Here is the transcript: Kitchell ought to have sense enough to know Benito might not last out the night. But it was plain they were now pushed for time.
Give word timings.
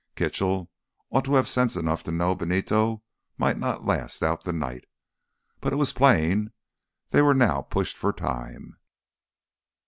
Kitchell 0.15 0.71
ought 1.11 1.25
to 1.25 1.35
have 1.35 1.47
sense 1.47 1.75
enough 1.75 2.01
to 2.05 2.11
know 2.11 2.33
Benito 2.33 3.03
might 3.37 3.59
not 3.59 3.85
last 3.85 4.23
out 4.23 4.41
the 4.41 4.51
night. 4.51 4.85
But 5.59 5.73
it 5.73 5.75
was 5.75 5.93
plain 5.93 6.53
they 7.11 7.21
were 7.21 7.35
now 7.35 7.61
pushed 7.61 7.95
for 7.97 8.11
time. 8.11 8.79